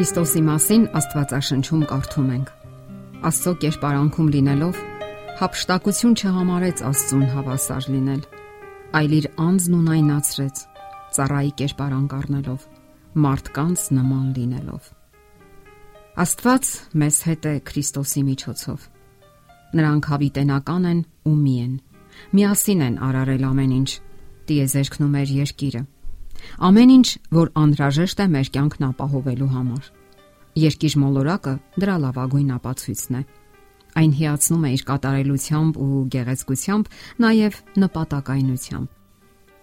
[0.00, 2.52] Քրիստոսի մասին Աստվածաշնչում կարդում ենք.
[3.28, 4.78] Աստծո կերպարանքում լինելով
[5.40, 8.22] հապշտակություն չհամարեց Աստծուն հավասար լինել,
[8.96, 10.62] այլ իր անձն ունայնացրեց,
[11.18, 12.64] ծառայի կերպարանք առնելով,
[13.28, 14.90] մարդկանց նման լինելով։
[16.24, 16.72] Աստված
[17.04, 18.90] մեզ հետ է Քրիստոսի միջոցով։
[19.76, 21.78] Նրանք հավիտենական են ու մի են։
[22.40, 23.90] Միասին են արարել ամեն ինչ՝
[24.48, 25.88] տիեզերքն ու մեր երկիրը
[26.70, 29.90] Ամեն ինչ, որ անհրաժեշտ է մեր կյանքն ապահովելու համար։
[30.60, 33.22] Երկիր մոլորակը դրա լավագույն ապացույցն է։
[34.00, 36.90] Այն հիացնում է իր կատարելությամբ ու գեղեցկությամբ,
[37.24, 38.88] նաև նպատակայնությամբ։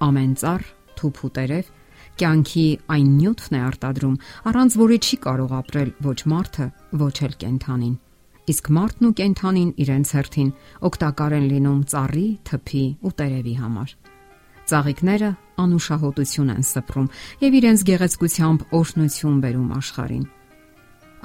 [0.08, 0.64] Ամեն ծառ,
[0.98, 1.72] թուփ ու տերև
[2.18, 4.18] կյանքի այն նյութն է արտադրում,
[4.50, 6.68] առանց որի չի կարող ապրել ոչ մարդը,
[7.04, 7.96] ոչ էլ կենթանին։
[8.48, 10.52] Իսկ մարդն ու կենթանին իրենց հերթին
[10.90, 13.94] օգտակար են լինում ծառի, թփի ու տերևի համար։
[14.68, 15.30] Ծաղիկները
[15.64, 17.06] անուշահոտություն են սփռում
[17.40, 20.26] եւ իրենց գեղեցկությամբ օրհնություն բերում աշխարհին։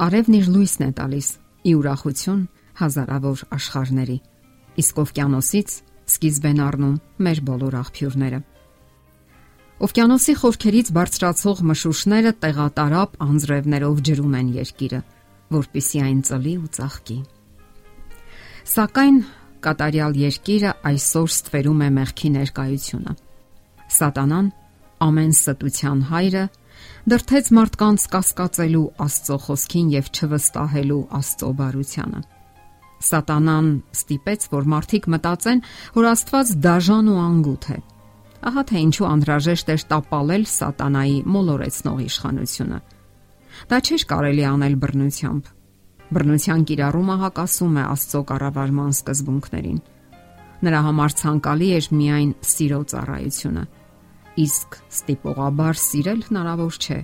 [0.07, 1.29] Արևն իր լույսն է տալիս՝
[1.63, 2.45] ի ուրախություն
[2.83, 4.19] հազարավոր աշխարհների։
[4.83, 5.75] Իսկ օվկիանոսից
[6.13, 6.95] սկիզբ են առնում
[7.27, 8.41] մեր բոլոր աղբյուրները։
[9.83, 15.01] Օվկիանոսի խորքերից բարձրացող մշուշները տեղատարապ անձրևներով ջրում են երկիրը,
[15.59, 17.19] որpիսի այն ծլի ու ծաղկի։
[18.73, 19.19] Սակայն
[19.67, 23.19] կատարյալ երկիրը այսօր ստվերում է մեղքի ներկայությունը
[23.93, 24.51] Սատանան,
[25.03, 26.45] ամեն ստության հայրը,
[27.13, 32.21] դրթեց մարդկանց կասկածելու Աստծո խոսքին եւ չվստահելու Աստծո բարությանը։
[33.03, 33.69] Սատանան
[33.99, 35.63] ստիպեց, որ մարդիկ մտածեն,
[35.97, 37.79] որ Աստված դաժան ու անգութ է։
[38.43, 42.79] Ահա թե ինչու անհրաժեշտ էր տապալել Սատանայի մոլորեցնող իշխանությունը։
[43.71, 45.51] Դա չէր կարելի անել բռնությամբ։
[46.13, 49.79] Բռնության կիրառումը հակասում է Աստծո կառավարման սկզբունքներին։
[50.63, 53.63] Նրա համար ցանկալի էր միայն սիրո ծառայությունը
[54.41, 56.99] իսկ ստիպողաբար սիրել հնարավոր չէ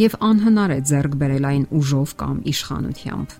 [0.00, 3.34] եւ անհնար է ձեռք բերել այն ուժով կամ իշխանությամբ։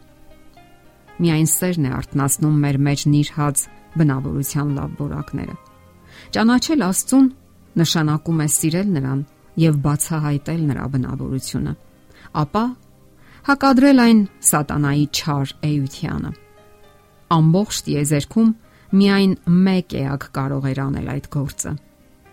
[1.20, 3.64] Միայն սերն է արտնասնում մեր մեջ նիրհած
[4.00, 5.56] բնավորության լավ որակները։
[6.36, 7.27] Ճանաչել Աստծուն
[7.80, 9.20] նշանակում է սիրել նրան
[9.61, 11.74] եւ բացահայտել նրա բնավորությունը։
[12.40, 12.64] Ապա
[13.50, 16.33] հակադրել այն սատանայի չար էությանը։
[17.40, 18.50] Ամբողջ տիեզերքում
[19.00, 19.33] միայն
[19.68, 21.73] մեկ էակ կարող էր անել այդ գործը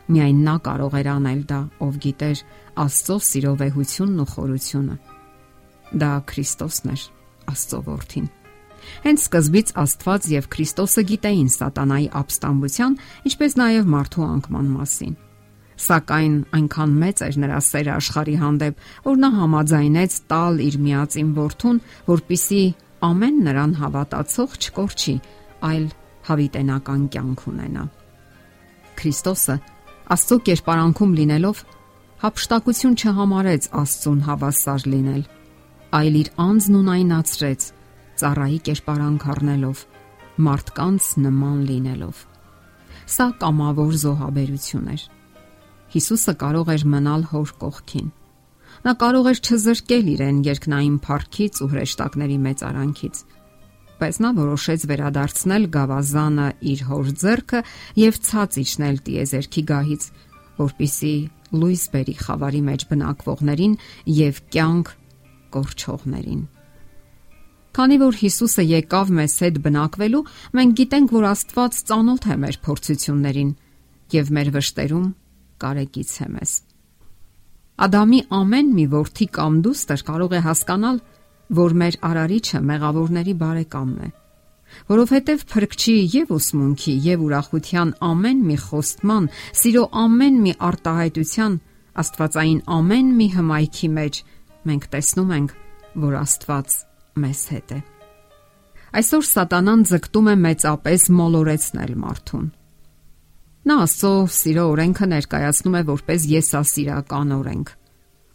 [0.08, 2.42] Միայն նա կարող էր անել դա, ով գիտեր
[2.80, 4.96] Աստծո սիրո վեհությունն ու խորությունը։
[6.00, 7.04] Դա Քրիստոսն էր,
[7.52, 8.28] Աստծո որդին։
[9.04, 12.98] Հենց սկզբից Աստված եւ Քրիստոսը գիտեին սատանայի ապստամբության,
[13.28, 15.16] ինչպես նաեւ մարդու անկման մասին։
[15.78, 21.82] Սակայն այնքան մեծ էր նրա սերը աշխարհի հանդեպ, որ նա համաձայնեց տալ իր միածին որդուն,
[22.08, 22.62] որpիսի
[23.08, 25.16] ամեն նրան հավատացող չկորչի,
[25.68, 25.86] այլ
[26.28, 27.84] հավիտենական կյանք ունենա։
[28.98, 29.58] Քրիստոսը
[30.08, 31.58] Աստծո կերպարանքում լինելով
[32.22, 35.24] հապշտակություն չհամարեց Աստծուն հավասար լինել,
[35.98, 37.66] այլ իր անձն ունայնացրեց
[38.22, 39.82] ծառայի կերպարանք առնելով,
[40.48, 42.22] մարդկանց նման լինելով։
[43.18, 45.04] Սա կամավոր զոհաբերություն էր։
[45.98, 48.08] Հիսուսը կարող էր մնալ հոր կողքին։
[48.88, 53.22] Նա կարող էր չզրկել իրեն երկնային փառքից ու հրեշտակների մեծ արանքից
[53.98, 57.62] Բայց նա որոշեց վերադարձնել գավազանը իր հոր ձեռքը
[57.98, 60.04] եւ ցած իջնել տիեզերքի գահից,
[60.58, 61.16] որpիսի
[61.58, 63.74] լույս բերի խավարի մեջ բնակվողներին
[64.18, 64.94] եւ կյանք
[65.58, 66.46] կորչողներին։
[67.78, 70.24] Քանի որ Հիսուսը եկավ մեզ հետ բնակվելու,
[70.58, 73.52] մենք գիտենք, որ Աստված ծանոթ է մեր փորձություններին
[74.18, 75.06] եւ մեր վշտերում
[75.62, 76.54] կարեկից է մեզ։
[77.86, 80.98] Ադամի ամեն մի ворթի կամ դուստր կարող է հասկանալ,
[81.56, 84.10] որ մեր արարիչը մեղավորների բարեկամն է,
[84.92, 89.30] որովհետև փրկչի եւ ուսմունքի եւ ուրախության ամեն մի խոստման,
[89.62, 91.60] սիրո ամեն մի արտահայտության,
[91.98, 94.18] Աստվածային ամեն մի հմայքի մեջ
[94.70, 95.54] մենք տեսնում ենք,
[96.04, 96.76] որ Աստված
[97.24, 97.80] մեզ հետ է։
[99.02, 102.46] Այսօր սատանան ձգտում է մեծապես մոլորեցնել մարդուն։
[103.68, 107.74] Նա աստծո սիրո օրենքը ներկայացնում է որպես եսասիրական օրենք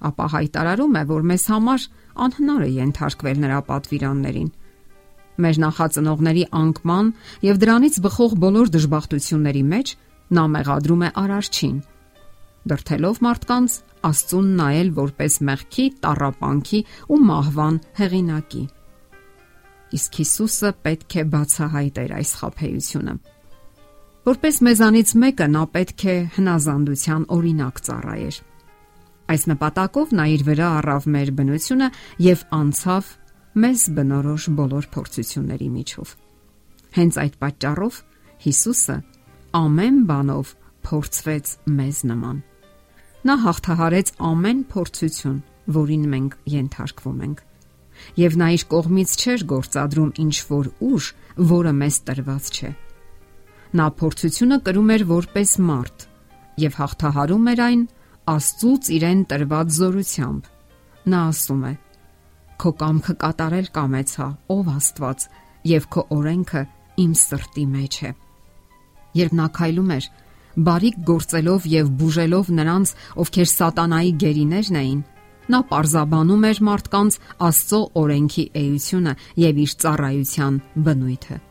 [0.08, 1.86] ապա հայտարարում է, որ մեզ համար
[2.26, 4.50] անհնար է ենթարկվել նրա պատվիրաններին։
[5.42, 7.06] Մեր նախածնողների անկման
[7.46, 9.94] եւ դրանից բխող բոլոր դժբախտությունների մեջ
[10.36, 11.78] նա մեղադրում է արարչին,
[12.72, 16.78] դրթելով մարդկանց Աստծուն նայել որպես մեղքի, տարապանքի
[17.14, 18.62] ու մահվան հեղինակի։
[19.98, 23.14] Իսկ Հիսուսը պետք է բացահայտեր այս խափեությունը։
[24.26, 28.36] Որպես մեզանից մեկը նա պետք է հնազանդության օրինակ ծառայեր։
[29.30, 31.88] Այս նպատակով նա իր վրա առավ մեր բնությունը
[32.26, 33.10] եւ անցավ
[33.62, 36.14] մեզ բնորոշ բոլոր փորձությունների միջով։
[36.96, 38.00] Հենց այդ պատճառով
[38.42, 38.96] Հիսուսը
[39.62, 40.52] ամեն բանով
[40.82, 42.38] փորձվեց մեզ նման։
[43.22, 45.40] Նա հաղթահարեց ամեն փորձություն
[45.76, 47.42] որին մենք ենթարկվում ենք։
[48.18, 51.08] Եվ նա իր կողմից չէր գործադրում ինչ որ ուժ,
[51.52, 52.70] որը մեզ տրված չէ։
[53.78, 56.06] Նա փորձությունը կրում էր որպես մարդ
[56.62, 57.84] եւ հաղթահարում էր այն
[58.22, 60.44] Աստծուց իրեն տրված զորությամբ։
[61.10, 61.72] Նա ասում է.
[62.62, 65.24] Քո կամքը կատարել կամեցա, ով Աստված,
[65.66, 66.62] եւ քո օրենքը
[67.02, 68.12] իմ սրտի մեջ է։
[69.18, 70.06] Երբ նա քայլում էր,
[70.68, 72.94] բարիք գործելով եւ բուժելով նրանց,
[73.26, 75.02] ովքեր սատանայի գերիներն էին,
[75.50, 77.20] նա պարզաբանում էր մարդկանց
[77.50, 81.42] Աստծո օրենքի էությունը եւ իր ծառայության բնույթը։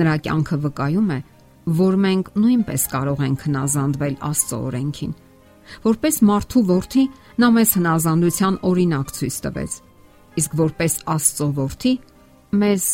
[0.00, 1.24] Նրա կյանքը վկայում է,
[1.80, 5.18] որ մենք նույնպես կարող ենք հնազանդվել Աստծո օրենքին։
[5.84, 7.04] Որպես մարդու որդի
[7.40, 9.72] նա մեզ հնազանդության օրինակ ցույց տվեց։
[10.40, 11.94] Իսկ որպես Աստծո որդի
[12.60, 12.84] մեզ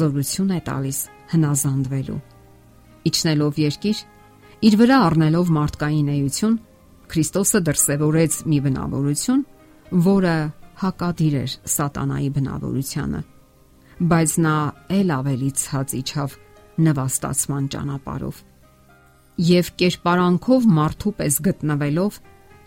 [0.00, 0.98] զորություն է տալիս
[1.30, 2.20] հնազանդվելու։
[3.10, 3.98] Իջնելով երկիր,
[4.60, 6.56] Իր վրա առնելով մարդկային էություն,
[7.10, 9.40] Քրիստոսը դրսևորեց մի բնավորություն,
[10.04, 10.34] որը
[10.82, 13.20] հակադիր էր սատանայի բնավորությանը,
[14.10, 14.54] բայց նա
[14.98, 16.36] ել ավելի ցած իջավ
[16.90, 18.42] նվաստացման ճանապարով։
[19.40, 22.16] Եվ կերպարանքով մարդու պես գտնվելով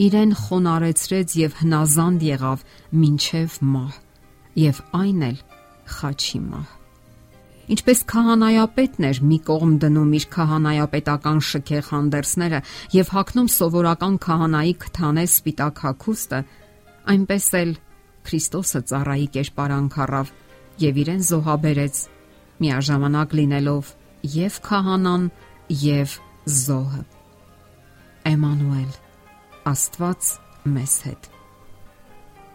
[0.04, 2.64] իրեն խոնարեցրեց եւ հնազանդ եղավ
[3.08, 3.92] ինչև մահ,
[4.64, 5.38] եւ այն էլ
[5.98, 6.72] խաչի մահ։
[7.74, 12.60] Ինչպես քահանայապետն էր մի կողմ դնում իր քահանայապետական շքեղ հանդերձները
[12.98, 16.42] եւ հակնում սովորական քահանայի քթանե սպիտակ հագուստը,
[17.14, 17.72] այնպես էլ
[18.24, 20.30] Քրիստոսը ծառայի կերպարանք առավ
[20.84, 21.98] եւ իրեն զոհաբերեց,
[22.64, 23.90] միաժամանակ լինելով
[24.34, 25.26] եւ քահանան
[25.84, 27.04] եւ զոհը։
[28.28, 28.92] Էմանուել
[29.70, 30.32] Աստված
[30.74, 31.30] մեզ հետ։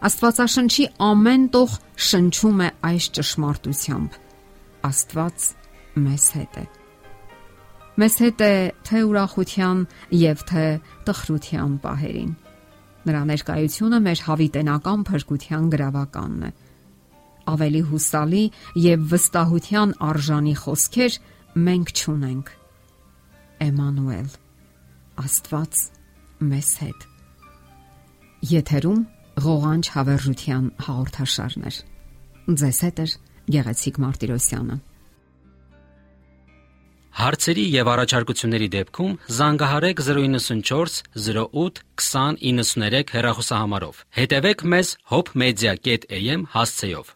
[0.08, 1.76] Աստվածաշնչի ամեն տող
[2.08, 4.18] շնչում է այս ճշմարտությամբ
[4.88, 5.46] Աստված
[6.04, 6.66] մեզ հետ է։
[7.98, 8.52] Մեզ հետ է
[8.88, 9.80] թե ուրախության
[10.18, 10.66] եւ թե
[11.08, 12.30] տխրության պահերին։
[13.08, 16.52] Նրա ներկայությունը մեր հավիտենական փրկության գրավականն է։
[17.48, 18.44] Ավելի հուսալի
[18.84, 21.20] եւ վստահության արժանի խոսքեր
[21.68, 22.57] մենք ճունենք։
[23.64, 24.28] Էմանուել
[25.18, 25.78] Աստված
[26.48, 27.06] մեզ հետ։
[28.52, 29.00] Եթերում
[29.44, 31.80] ղողանջ հավերժության հաղորդաշարներ։
[32.62, 33.06] Ձեզ հետ է
[33.54, 34.76] Գեղեցիկ Մարտիրոսյանը։
[37.18, 47.06] Հարցերի եւ առաջարկությունների դեպքում զանգահարեք 094 08 2093 հեռախոսահամարով։ Հետևեք մեզ hopmedia.am հասցեով։